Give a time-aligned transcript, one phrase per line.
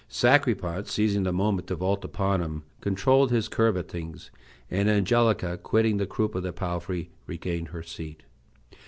[0.09, 4.31] Sacripant, seizing the moment to vault upon him, controlled his curvetings,
[4.71, 8.23] and Angelica, quitting the croup of the palfrey, regained her seat.